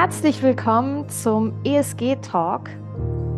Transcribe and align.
Herzlich 0.00 0.40
willkommen 0.44 1.08
zum 1.08 1.60
ESG 1.64 2.20
Talk, 2.22 2.68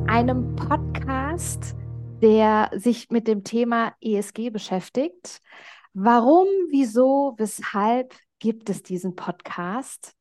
einem 0.06 0.54
Podcast, 0.56 1.74
der 2.20 2.70
sich 2.74 3.08
mit 3.08 3.26
dem 3.26 3.44
Thema 3.44 3.94
ESG 4.02 4.50
beschäftigt. 4.50 5.40
Warum, 5.94 6.46
wieso, 6.68 7.34
weshalb 7.38 8.14
gibt 8.40 8.68
es 8.68 8.82
diesen 8.82 9.16
Podcast? 9.16 10.12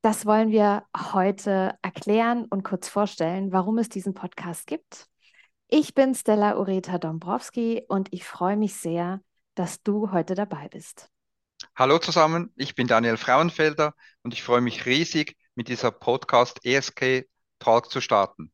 Das 0.00 0.26
wollen 0.26 0.52
wir 0.52 0.84
heute 1.12 1.74
erklären 1.82 2.44
und 2.44 2.62
kurz 2.62 2.88
vorstellen, 2.88 3.50
warum 3.50 3.76
es 3.78 3.88
diesen 3.88 4.14
Podcast 4.14 4.68
gibt. 4.68 5.06
Ich 5.66 5.94
bin 5.94 6.14
Stella 6.14 6.56
Ureta 6.56 6.98
Dombrowski 6.98 7.82
und 7.88 8.06
ich 8.12 8.24
freue 8.24 8.56
mich 8.56 8.76
sehr, 8.76 9.22
dass 9.56 9.82
du 9.82 10.12
heute 10.12 10.36
dabei 10.36 10.68
bist. 10.68 11.10
Hallo 11.74 11.98
zusammen, 11.98 12.52
ich 12.54 12.76
bin 12.76 12.86
Daniel 12.86 13.16
Frauenfelder 13.16 13.94
und 14.22 14.32
ich 14.34 14.44
freue 14.44 14.60
mich 14.60 14.86
riesig, 14.86 15.36
mit 15.60 15.68
dieser 15.68 15.90
Podcast 15.90 16.64
ESK 16.64 17.28
Talk 17.58 17.90
zu 17.90 18.00
starten. 18.00 18.50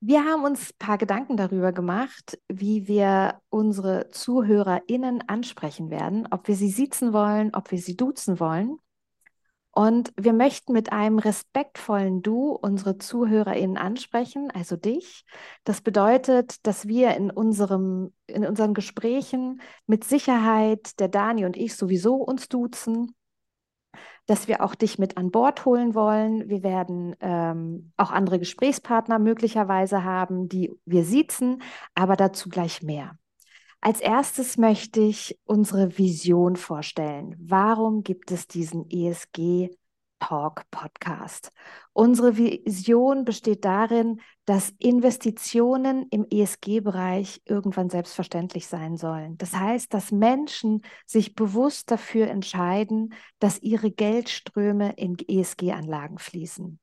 Wir 0.00 0.24
haben 0.24 0.42
uns 0.42 0.70
ein 0.70 0.78
paar 0.78 0.96
Gedanken 0.96 1.36
darüber 1.36 1.70
gemacht, 1.72 2.38
wie 2.48 2.88
wir 2.88 3.42
unsere 3.50 4.08
ZuhörerInnen 4.08 5.28
ansprechen 5.28 5.90
werden, 5.90 6.28
ob 6.30 6.48
wir 6.48 6.56
sie 6.56 6.70
siezen 6.70 7.12
wollen, 7.12 7.54
ob 7.54 7.72
wir 7.72 7.78
sie 7.78 7.94
duzen 7.94 8.40
wollen. 8.40 8.78
Und 9.70 10.14
wir 10.16 10.32
möchten 10.32 10.72
mit 10.72 10.92
einem 10.92 11.18
respektvollen 11.18 12.22
Du 12.22 12.52
unsere 12.52 12.96
ZuhörerInnen 12.96 13.76
ansprechen, 13.76 14.50
also 14.52 14.76
dich. 14.76 15.26
Das 15.64 15.82
bedeutet, 15.82 16.66
dass 16.66 16.88
wir 16.88 17.14
in, 17.16 17.30
unserem, 17.30 18.14
in 18.28 18.46
unseren 18.46 18.72
Gesprächen 18.72 19.60
mit 19.86 20.04
Sicherheit, 20.04 20.98
der 21.00 21.08
Dani 21.08 21.44
und 21.44 21.58
ich 21.58 21.76
sowieso 21.76 22.14
uns 22.14 22.48
duzen 22.48 23.14
dass 24.26 24.48
wir 24.48 24.62
auch 24.62 24.74
dich 24.74 24.98
mit 24.98 25.16
an 25.16 25.30
Bord 25.30 25.64
holen 25.64 25.94
wollen. 25.94 26.48
Wir 26.48 26.62
werden 26.62 27.16
ähm, 27.20 27.92
auch 27.96 28.10
andere 28.10 28.38
Gesprächspartner 28.38 29.18
möglicherweise 29.18 30.04
haben, 30.04 30.48
die 30.48 30.72
wir 30.84 31.04
siezen, 31.04 31.62
aber 31.94 32.16
dazu 32.16 32.48
gleich 32.48 32.82
mehr. 32.82 33.16
Als 33.80 34.00
erstes 34.00 34.56
möchte 34.56 35.00
ich 35.00 35.38
unsere 35.44 35.96
Vision 35.96 36.56
vorstellen. 36.56 37.36
Warum 37.38 38.02
gibt 38.02 38.32
es 38.32 38.48
diesen 38.48 38.90
ESG 38.90 39.70
Talk 40.18 40.62
Podcast. 40.70 41.52
Unsere 41.92 42.36
Vision 42.36 43.24
besteht 43.24 43.64
darin, 43.64 44.20
dass 44.44 44.72
Investitionen 44.78 46.06
im 46.10 46.26
ESG-Bereich 46.30 47.42
irgendwann 47.44 47.90
selbstverständlich 47.90 48.66
sein 48.66 48.96
sollen. 48.96 49.38
Das 49.38 49.54
heißt, 49.54 49.92
dass 49.94 50.12
Menschen 50.12 50.82
sich 51.06 51.34
bewusst 51.34 51.90
dafür 51.90 52.28
entscheiden, 52.28 53.14
dass 53.38 53.62
ihre 53.62 53.90
Geldströme 53.90 54.92
in 54.92 55.16
ESG-Anlagen 55.18 56.18
fließen. 56.18 56.78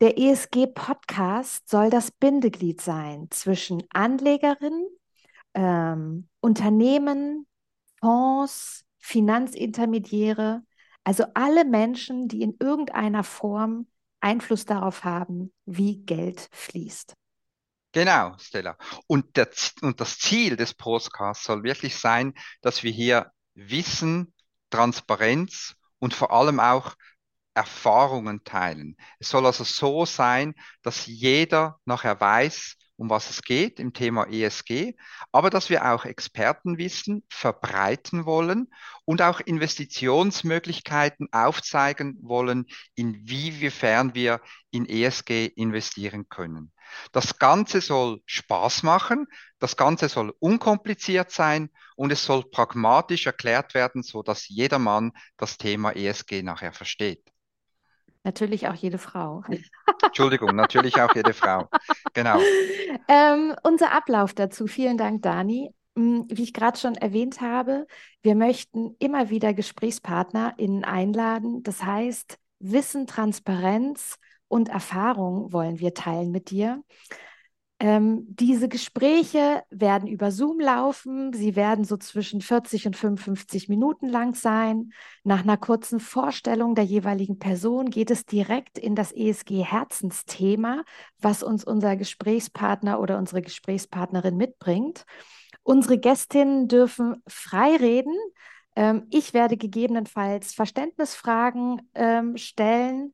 Der 0.00 0.18
ESG-Podcast 0.18 1.68
soll 1.68 1.88
das 1.88 2.10
Bindeglied 2.10 2.80
sein 2.80 3.28
zwischen 3.30 3.82
Anlegerinnen, 3.90 4.86
ähm, 5.54 6.28
Unternehmen, 6.40 7.46
Fonds, 8.00 8.84
Finanzintermediäre, 8.98 10.62
also 11.06 11.24
alle 11.34 11.64
Menschen, 11.64 12.26
die 12.26 12.42
in 12.42 12.56
irgendeiner 12.58 13.22
Form 13.22 13.86
Einfluss 14.18 14.64
darauf 14.64 15.04
haben, 15.04 15.52
wie 15.64 15.98
Geld 15.98 16.48
fließt. 16.50 17.14
Genau, 17.92 18.36
Stella. 18.38 18.76
Und, 19.06 19.36
der, 19.36 19.48
und 19.82 20.00
das 20.00 20.18
Ziel 20.18 20.56
des 20.56 20.74
Podcasts 20.74 21.44
soll 21.44 21.62
wirklich 21.62 21.96
sein, 21.96 22.34
dass 22.60 22.82
wir 22.82 22.90
hier 22.90 23.30
Wissen, 23.54 24.34
Transparenz 24.68 25.76
und 26.00 26.12
vor 26.12 26.32
allem 26.32 26.58
auch 26.58 26.96
Erfahrungen 27.54 28.42
teilen. 28.42 28.96
Es 29.20 29.28
soll 29.28 29.46
also 29.46 29.62
so 29.62 30.06
sein, 30.06 30.54
dass 30.82 31.06
jeder 31.06 31.78
nachher 31.84 32.20
weiß, 32.20 32.76
um 32.96 33.10
was 33.10 33.30
es 33.30 33.42
geht 33.42 33.78
im 33.78 33.92
Thema 33.92 34.26
ESG, 34.30 34.94
aber 35.32 35.50
dass 35.50 35.70
wir 35.70 35.92
auch 35.92 36.04
Expertenwissen 36.04 37.24
verbreiten 37.28 38.24
wollen 38.24 38.68
und 39.04 39.22
auch 39.22 39.40
Investitionsmöglichkeiten 39.40 41.28
aufzeigen 41.32 42.16
wollen, 42.22 42.66
inwiefern 42.94 44.14
wir 44.14 44.40
in 44.70 44.86
ESG 44.88 45.46
investieren 45.46 46.28
können. 46.28 46.72
Das 47.12 47.38
Ganze 47.38 47.80
soll 47.80 48.22
Spaß 48.26 48.82
machen, 48.82 49.26
das 49.58 49.76
Ganze 49.76 50.08
soll 50.08 50.34
unkompliziert 50.38 51.30
sein 51.30 51.70
und 51.96 52.12
es 52.12 52.24
soll 52.24 52.44
pragmatisch 52.48 53.26
erklärt 53.26 53.74
werden, 53.74 54.02
so 54.02 54.22
dass 54.22 54.48
jedermann 54.48 55.12
das 55.36 55.58
Thema 55.58 55.92
ESG 55.92 56.42
nachher 56.42 56.72
versteht. 56.72 57.22
Natürlich 58.26 58.66
auch 58.66 58.74
jede 58.74 58.98
Frau. 58.98 59.44
Entschuldigung, 60.02 60.56
natürlich 60.56 61.00
auch 61.00 61.14
jede 61.14 61.32
Frau. 61.32 61.68
Genau. 62.12 62.40
Ähm, 63.08 63.54
unser 63.62 63.92
Ablauf 63.92 64.34
dazu. 64.34 64.66
Vielen 64.66 64.98
Dank, 64.98 65.22
Dani. 65.22 65.70
Hm, 65.96 66.26
wie 66.28 66.42
ich 66.42 66.52
gerade 66.52 66.76
schon 66.76 66.96
erwähnt 66.96 67.40
habe, 67.40 67.86
wir 68.22 68.34
möchten 68.34 68.96
immer 68.98 69.30
wieder 69.30 69.54
GesprächspartnerInnen 69.54 70.82
einladen. 70.84 71.62
Das 71.62 71.84
heißt, 71.84 72.36
Wissen, 72.58 73.06
Transparenz 73.06 74.16
und 74.48 74.70
Erfahrung 74.70 75.52
wollen 75.52 75.78
wir 75.78 75.94
teilen 75.94 76.32
mit 76.32 76.50
dir. 76.50 76.82
Ähm, 77.78 78.24
diese 78.28 78.70
Gespräche 78.70 79.62
werden 79.68 80.08
über 80.08 80.30
Zoom 80.30 80.60
laufen. 80.60 81.34
Sie 81.34 81.56
werden 81.56 81.84
so 81.84 81.98
zwischen 81.98 82.40
40 82.40 82.86
und 82.86 82.96
55 82.96 83.68
Minuten 83.68 84.08
lang 84.08 84.34
sein. 84.34 84.92
Nach 85.24 85.42
einer 85.42 85.58
kurzen 85.58 86.00
Vorstellung 86.00 86.74
der 86.74 86.84
jeweiligen 86.84 87.38
Person 87.38 87.90
geht 87.90 88.10
es 88.10 88.24
direkt 88.24 88.78
in 88.78 88.94
das 88.94 89.12
ESG-Herzensthema, 89.12 90.84
was 91.18 91.42
uns 91.42 91.64
unser 91.64 91.96
Gesprächspartner 91.96 92.98
oder 92.98 93.18
unsere 93.18 93.42
Gesprächspartnerin 93.42 94.38
mitbringt. 94.38 95.04
Unsere 95.62 95.98
Gästinnen 95.98 96.68
dürfen 96.68 97.22
frei 97.26 97.76
reden. 97.76 98.14
Ähm, 98.74 99.06
ich 99.10 99.34
werde 99.34 99.58
gegebenenfalls 99.58 100.54
Verständnisfragen 100.54 101.82
ähm, 101.94 102.38
stellen 102.38 103.12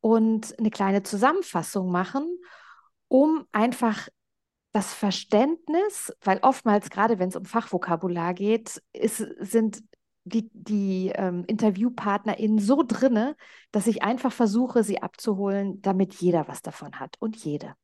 und 0.00 0.58
eine 0.58 0.70
kleine 0.70 1.02
Zusammenfassung 1.02 1.90
machen 1.90 2.26
um 3.12 3.46
einfach 3.52 4.08
das 4.72 4.94
Verständnis, 4.94 6.14
weil 6.22 6.38
oftmals, 6.40 6.88
gerade 6.88 7.18
wenn 7.18 7.28
es 7.28 7.36
um 7.36 7.44
Fachvokabular 7.44 8.32
geht, 8.32 8.82
ist, 8.94 9.18
sind 9.38 9.82
die, 10.24 10.48
die 10.54 11.12
ähm, 11.14 11.44
InterviewpartnerInnen 11.46 12.58
so 12.58 12.82
drinne, 12.82 13.36
dass 13.70 13.86
ich 13.86 14.02
einfach 14.02 14.32
versuche, 14.32 14.82
sie 14.82 15.02
abzuholen, 15.02 15.82
damit 15.82 16.14
jeder 16.14 16.48
was 16.48 16.62
davon 16.62 17.00
hat 17.00 17.16
und 17.18 17.36
jede. 17.36 17.74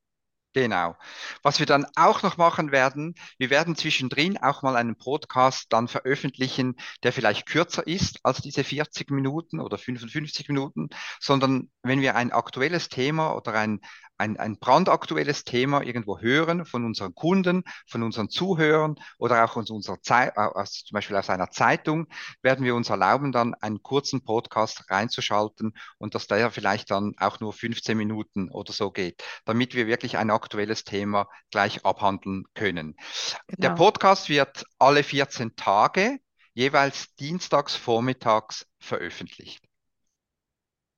Genau. 0.53 0.95
Was 1.43 1.59
wir 1.59 1.67
dann 1.67 1.85
auch 1.95 2.23
noch 2.23 2.37
machen 2.37 2.71
werden, 2.71 3.13
wir 3.37 3.51
werden 3.51 3.75
zwischendrin 3.75 4.39
auch 4.39 4.63
mal 4.63 4.75
einen 4.75 4.95
Podcast 4.97 5.67
dann 5.69 5.87
veröffentlichen, 5.87 6.75
der 7.03 7.13
vielleicht 7.13 7.45
kürzer 7.45 7.85
ist 7.85 8.19
als 8.23 8.41
diese 8.41 8.63
40 8.63 9.11
Minuten 9.11 9.59
oder 9.59 9.77
55 9.77 10.49
Minuten, 10.49 10.89
sondern 11.19 11.69
wenn 11.83 12.01
wir 12.01 12.15
ein 12.15 12.31
aktuelles 12.31 12.89
Thema 12.89 13.35
oder 13.35 13.53
ein, 13.53 13.79
ein, 14.19 14.37
ein 14.37 14.57
brandaktuelles 14.59 15.43
Thema 15.43 15.81
irgendwo 15.81 16.19
hören 16.19 16.65
von 16.65 16.85
unseren 16.85 17.15
Kunden, 17.15 17.63
von 17.87 18.03
unseren 18.03 18.29
Zuhörern 18.29 18.95
oder 19.17 19.43
auch 19.45 19.55
aus 19.55 19.69
unserer 19.69 20.01
Zeit, 20.01 20.37
aus, 20.37 20.83
zum 20.85 20.95
Beispiel 20.95 21.15
aus 21.15 21.29
einer 21.29 21.49
Zeitung, 21.51 22.07
werden 22.41 22.65
wir 22.65 22.75
uns 22.75 22.89
erlauben, 22.89 23.31
dann 23.31 23.53
einen 23.55 23.81
kurzen 23.81 24.23
Podcast 24.23 24.89
reinzuschalten 24.89 25.73
und 25.97 26.15
dass 26.15 26.27
der 26.27 26.51
vielleicht 26.51 26.91
dann 26.91 27.13
auch 27.17 27.39
nur 27.39 27.53
15 27.53 27.97
Minuten 27.97 28.51
oder 28.51 28.73
so 28.73 28.91
geht, 28.91 29.23
damit 29.45 29.73
wir 29.73 29.87
wirklich 29.87 30.17
ein 30.17 30.31
aktuelles 30.31 30.83
Thema 30.83 31.27
gleich 31.49 31.85
abhandeln 31.85 32.43
können. 32.53 32.95
Genau. 33.47 33.57
Der 33.57 33.69
Podcast 33.69 34.29
wird 34.29 34.65
alle 34.77 35.03
14 35.03 35.55
Tage 35.55 36.19
jeweils 36.53 37.15
dienstags 37.15 37.75
vormittags 37.75 38.65
veröffentlicht. 38.79 39.68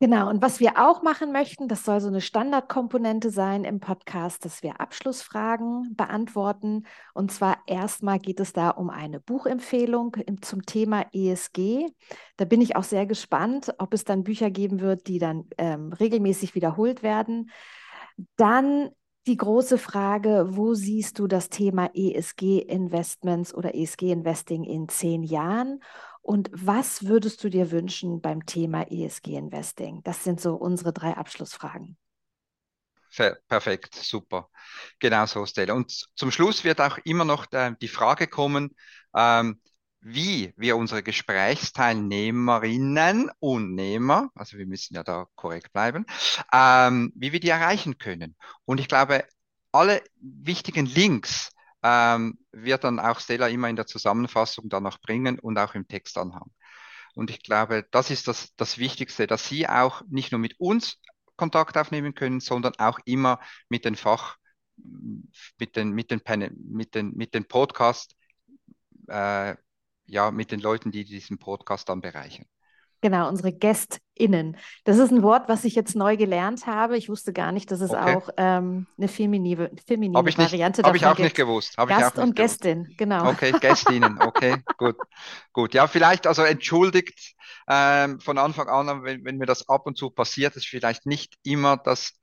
Genau, 0.02 0.32
und 0.32 0.42
was 0.42 0.60
wir 0.60 0.80
auch 0.80 1.04
machen 1.04 1.32
möchten, 1.32 1.68
das 1.68 1.86
soll 1.86 2.00
so 2.02 2.08
eine 2.08 2.22
Standardkomponente 2.22 3.30
sein 3.30 3.64
im 3.64 3.80
Podcast, 3.80 4.44
dass 4.46 4.64
wir 4.64 4.82
Abschlussfragen 4.82 5.96
beantworten. 5.96 6.88
Und 7.14 7.32
zwar 7.32 7.60
erstmal 7.68 8.18
geht 8.18 8.40
es 8.40 8.52
da 8.52 8.72
um 8.72 8.90
eine 8.90 9.20
Buchempfehlung 9.20 10.18
zum 10.42 10.66
Thema 10.66 11.06
ESG. 11.14 11.86
Da 12.38 12.46
bin 12.46 12.62
ich 12.62 12.76
auch 12.76 12.84
sehr 12.84 13.06
gespannt, 13.06 13.76
ob 13.78 13.94
es 13.94 14.04
dann 14.04 14.24
Bücher 14.24 14.50
geben 14.50 14.80
wird, 14.80 15.06
die 15.06 15.20
dann 15.20 15.48
ähm, 15.60 15.94
regelmäßig 15.94 16.56
wiederholt 16.56 17.04
werden. 17.04 17.52
Dann 18.38 18.90
die 19.28 19.38
große 19.38 19.78
Frage, 19.78 20.48
wo 20.50 20.74
siehst 20.74 21.20
du 21.20 21.28
das 21.28 21.50
Thema 21.50 21.92
ESG-Investments 21.94 23.54
oder 23.54 23.76
ESG-Investing 23.76 24.64
in 24.64 24.90
zehn 24.90 25.22
Jahren? 25.22 25.80
Und 26.22 26.50
was 26.54 27.06
würdest 27.06 27.44
du 27.44 27.50
dir 27.50 27.72
wünschen 27.72 28.22
beim 28.22 28.46
Thema 28.46 28.92
ESG-Investing? 28.92 30.04
Das 30.04 30.24
sind 30.24 30.40
so 30.40 30.54
unsere 30.56 30.94
drei 30.94 31.18
Abschlussfragen. 31.18 31.98
Perfekt, 33.48 33.96
super. 33.96 34.50
Genau 35.00 35.26
so, 35.26 35.46
Stella. 35.46 35.74
Und 35.74 36.08
zum 36.16 36.32
Schluss 36.32 36.64
wird 36.64 36.80
auch 36.80 36.98
immer 37.04 37.26
noch 37.26 37.46
die 37.82 37.90
Frage 37.90 38.28
kommen, 38.28 38.74
ähm, 39.14 39.60
wie 40.00 40.54
wir 40.58 40.78
unsere 40.78 41.04
Gesprächsteilnehmerinnen 41.04 43.30
und 43.40 43.76
Nehmer, 43.76 44.30
also 44.34 44.58
wir 44.58 44.66
müssen 44.66 44.96
ja 44.96 45.04
da 45.04 45.28
korrekt 45.36 45.72
bleiben, 45.74 46.08
ähm, 46.54 47.12
wie 47.16 47.34
wir 47.34 47.40
die 47.40 47.50
erreichen 47.50 48.00
können. 48.00 48.36
Und 48.66 48.80
ich 48.80 48.88
glaube, 48.88 49.26
alle 49.72 50.02
wichtigen 50.20 50.86
Links 50.86 51.52
ähm, 51.84 52.38
wird 52.52 52.84
dann 52.84 53.00
auch 53.00 53.20
Stella 53.20 53.48
immer 53.48 53.70
in 53.70 53.76
der 53.76 53.88
Zusammenfassung 53.88 54.70
dann 54.70 54.84
noch 54.84 55.00
bringen 55.00 55.40
und 55.40 55.58
auch 55.58 55.76
im 55.76 55.88
Textanhang. 55.88 56.52
Und 57.16 57.30
ich 57.30 57.44
glaube, 57.44 57.86
das 57.92 58.10
ist 58.10 58.28
das, 58.28 58.56
das 58.56 58.78
Wichtigste, 58.78 59.28
dass 59.28 59.48
Sie 59.48 59.68
auch 59.68 60.02
nicht 60.10 60.32
nur 60.32 60.40
mit 60.40 60.60
uns 60.60 60.98
Kontakt 61.36 61.78
aufnehmen 61.78 62.14
können, 62.14 62.40
sondern 62.40 62.74
auch 62.78 63.00
immer 63.06 63.40
mit 63.68 63.86
den 63.86 63.96
Fach, 63.96 64.38
mit 65.58 65.76
den, 65.76 65.92
mit 65.92 66.12
den, 66.12 66.22
mit 66.70 66.96
den, 66.96 67.14
mit 67.16 67.34
den 67.34 67.46
Podcast, 67.46 68.16
äh, 69.08 69.56
ja, 70.06 70.32
mit 70.32 70.52
den 70.52 70.60
Leuten, 70.60 70.92
die 70.92 71.04
diesen 71.04 71.40
Podcast 71.40 71.90
dann 71.90 72.02
bereichern. 72.02 72.46
Genau, 73.02 73.28
unsere 73.28 73.52
GästInnen. 74.22 74.58
Das 74.84 74.98
ist 74.98 75.12
ein 75.12 75.24
Wort, 75.24 75.50
was 75.50 75.64
ich 75.64 75.76
jetzt 75.76 75.96
neu 75.96 76.18
gelernt 76.18 76.68
habe. 76.68 76.98
Ich 76.98 77.10
wusste 77.10 77.34
gar 77.34 77.52
nicht, 77.52 77.72
dass 77.72 77.82
es 77.82 77.92
okay. 77.92 78.16
auch 78.16 78.30
ähm, 78.38 78.88
eine 78.98 79.08
feminine, 79.08 79.72
feminine 79.88 80.18
hab 80.18 80.28
ich 80.28 80.38
nicht, 80.38 80.52
Variante 80.52 80.84
Habe 80.84 80.98
ich 80.98 81.06
auch 81.06 81.16
gibt. 81.16 81.26
nicht 81.26 81.36
gewusst. 81.36 81.78
Hab 81.78 81.90
Gast 81.90 82.18
und 82.18 82.36
gewusst. 82.36 82.62
Gästin, 82.62 82.94
genau. 82.98 83.30
Okay, 83.30 83.52
Gästinnen, 83.60 84.20
okay, 84.22 84.58
gut. 84.78 84.96
Gut, 85.54 85.74
ja, 85.74 85.88
vielleicht 85.88 86.28
also 86.28 86.44
entschuldigt 86.44 87.36
ähm, 87.68 88.20
von 88.20 88.38
Anfang 88.38 88.68
an, 88.70 89.04
wenn, 89.04 89.26
wenn 89.26 89.38
mir 89.38 89.46
das 89.46 89.68
ab 89.70 89.86
und 89.86 89.98
zu 89.98 90.10
passiert, 90.10 90.56
ist 90.56 90.68
vielleicht 90.68 91.06
nicht 91.06 91.36
immer 91.44 91.78
das 91.78 92.14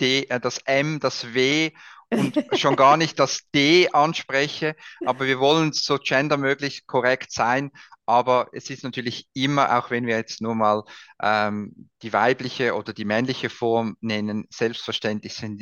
D, 0.00 0.24
äh, 0.24 0.40
das 0.40 0.58
M, 0.58 1.00
das 1.00 1.34
W 1.34 1.72
und 2.10 2.34
schon 2.58 2.76
gar 2.76 2.96
nicht 2.96 3.18
das 3.18 3.42
D 3.54 3.88
anspreche, 3.90 4.76
aber 5.04 5.26
wir 5.26 5.40
wollen 5.40 5.72
so 5.72 5.98
gendermöglich 5.98 6.86
korrekt 6.86 7.32
sein. 7.32 7.70
Aber 8.06 8.48
es 8.52 8.70
ist 8.70 8.84
natürlich 8.84 9.28
immer, 9.34 9.76
auch 9.76 9.90
wenn 9.90 10.06
wir 10.06 10.16
jetzt 10.16 10.40
nur 10.40 10.54
mal 10.54 10.84
ähm, 11.20 11.90
die 12.02 12.12
weibliche 12.12 12.74
oder 12.74 12.92
die 12.92 13.04
männliche 13.04 13.50
Form 13.50 13.96
nennen, 14.00 14.46
selbstverständlich 14.50 15.34
sind 15.34 15.60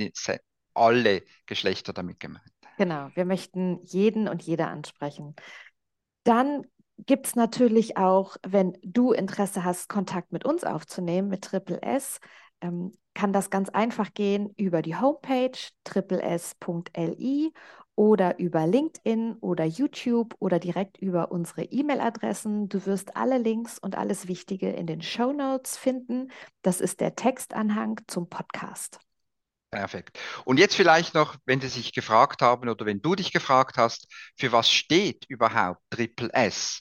alle 0.74 1.22
Geschlechter 1.46 1.92
damit 1.92 2.20
gemeint. 2.20 2.44
Genau, 2.76 3.08
wir 3.14 3.24
möchten 3.24 3.82
jeden 3.84 4.28
und 4.28 4.42
jede 4.42 4.66
ansprechen. 4.66 5.34
Dann 6.24 6.64
gibt 6.98 7.26
es 7.26 7.36
natürlich 7.36 7.96
auch, 7.96 8.36
wenn 8.46 8.76
du 8.82 9.12
Interesse 9.12 9.64
hast, 9.64 9.88
Kontakt 9.88 10.32
mit 10.32 10.44
uns 10.44 10.64
aufzunehmen, 10.64 11.28
mit 11.28 11.42
Triple 11.42 11.82
S, 11.82 12.18
ähm, 12.60 12.92
kann 13.14 13.32
das 13.32 13.50
ganz 13.50 13.68
einfach 13.70 14.12
gehen 14.14 14.52
über 14.56 14.82
die 14.82 14.96
Homepage 14.96 15.56
tripless.li 15.84 17.52
oder 17.96 18.38
über 18.38 18.66
LinkedIn 18.66 19.36
oder 19.40 19.64
YouTube 19.64 20.34
oder 20.40 20.58
direkt 20.58 20.98
über 20.98 21.30
unsere 21.30 21.62
E-Mail-Adressen. 21.62 22.68
Du 22.68 22.84
wirst 22.86 23.16
alle 23.16 23.38
Links 23.38 23.78
und 23.78 23.96
alles 23.96 24.26
Wichtige 24.26 24.70
in 24.70 24.86
den 24.86 25.00
Show 25.00 25.32
Notes 25.32 25.76
finden. 25.76 26.30
Das 26.62 26.80
ist 26.80 27.00
der 27.00 27.14
Textanhang 27.14 28.00
zum 28.08 28.28
Podcast. 28.28 28.98
Perfekt. 29.70 30.20
Und 30.44 30.58
jetzt 30.58 30.76
vielleicht 30.76 31.14
noch, 31.14 31.36
wenn 31.46 31.60
Sie 31.60 31.68
sich 31.68 31.92
gefragt 31.92 32.42
haben 32.42 32.68
oder 32.68 32.86
wenn 32.86 33.02
du 33.02 33.16
dich 33.16 33.32
gefragt 33.32 33.76
hast, 33.76 34.06
für 34.36 34.52
was 34.52 34.70
steht 34.70 35.24
überhaupt 35.28 35.80
Triple 35.90 36.32
S? 36.32 36.80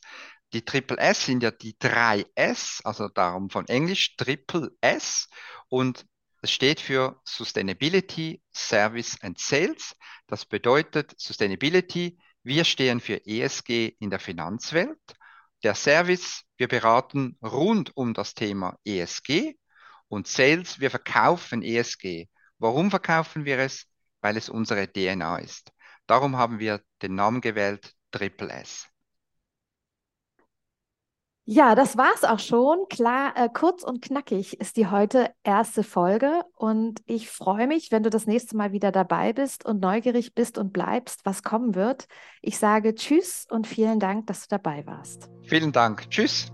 Die 0.53 0.63
Triple 0.63 0.97
S 0.97 1.25
sind 1.25 1.41
ja 1.41 1.49
die 1.49 1.75
drei 1.79 2.25
S, 2.35 2.81
also 2.83 3.07
darum 3.09 3.49
von 3.49 3.67
Englisch 3.67 4.15
Triple 4.15 4.69
S. 4.81 5.27
Und 5.69 6.05
das 6.43 6.51
steht 6.51 6.81
für 6.81 7.21
Sustainability, 7.23 8.43
Service 8.53 9.17
and 9.21 9.39
Sales. 9.39 9.95
Das 10.27 10.45
bedeutet 10.45 11.13
Sustainability, 11.17 12.19
wir 12.43 12.65
stehen 12.65 12.99
für 12.99 13.25
ESG 13.25 13.95
in 13.99 14.09
der 14.09 14.19
Finanzwelt. 14.19 14.99
Der 15.63 15.73
Service, 15.73 16.43
wir 16.57 16.67
beraten 16.67 17.37
rund 17.41 17.95
um 17.95 18.13
das 18.13 18.33
Thema 18.33 18.77
ESG. 18.83 19.55
Und 20.09 20.27
Sales, 20.27 20.81
wir 20.81 20.91
verkaufen 20.91 21.63
ESG. 21.63 22.27
Warum 22.57 22.89
verkaufen 22.89 23.45
wir 23.45 23.59
es? 23.59 23.85
Weil 24.19 24.35
es 24.35 24.49
unsere 24.49 24.91
DNA 24.91 25.37
ist. 25.37 25.71
Darum 26.07 26.35
haben 26.35 26.59
wir 26.59 26.81
den 27.01 27.15
Namen 27.15 27.39
gewählt 27.39 27.93
Triple 28.11 28.51
S. 28.51 28.89
Ja, 31.45 31.75
das 31.75 31.97
war's 31.97 32.23
auch 32.23 32.39
schon. 32.39 32.87
Klar, 32.89 33.33
äh, 33.35 33.49
kurz 33.53 33.83
und 33.83 34.01
knackig 34.01 34.61
ist 34.61 34.77
die 34.77 34.87
heute 34.87 35.29
erste 35.43 35.83
Folge 35.83 36.43
und 36.55 37.01
ich 37.05 37.29
freue 37.29 37.67
mich, 37.67 37.91
wenn 37.91 38.01
du 38.01 38.09
das 38.09 38.27
nächste 38.27 38.55
Mal 38.55 38.71
wieder 38.71 38.93
dabei 38.93 39.33
bist 39.33 39.65
und 39.65 39.81
neugierig 39.81 40.33
bist 40.33 40.57
und 40.57 40.71
bleibst, 40.71 41.25
was 41.25 41.43
kommen 41.43 41.75
wird. 41.75 42.05
Ich 42.41 42.57
sage 42.57 42.95
Tschüss 42.95 43.45
und 43.49 43.67
vielen 43.67 43.99
Dank, 43.99 44.27
dass 44.27 44.47
du 44.47 44.55
dabei 44.55 44.85
warst. 44.85 45.29
Vielen 45.43 45.73
Dank. 45.73 46.09
Tschüss. 46.09 46.49